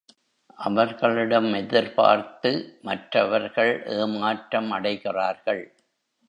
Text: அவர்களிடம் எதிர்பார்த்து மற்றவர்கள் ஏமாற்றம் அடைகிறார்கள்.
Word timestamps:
அவர்களிடம் 0.59 1.53
எதிர்பார்த்து 1.53 2.51
மற்றவர்கள் 2.81 3.71
ஏமாற்றம் 3.97 4.71
அடைகிறார்கள். 4.71 5.63